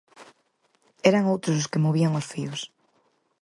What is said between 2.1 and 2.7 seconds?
os fíos.